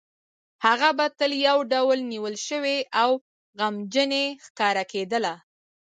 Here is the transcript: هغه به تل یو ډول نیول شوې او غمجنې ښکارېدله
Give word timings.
هغه 0.65 0.89
به 0.97 1.05
تل 1.19 1.31
یو 1.47 1.57
ډول 1.73 1.97
نیول 2.11 2.35
شوې 2.47 2.77
او 3.01 3.09
غمجنې 3.59 4.25
ښکارېدله 4.45 5.33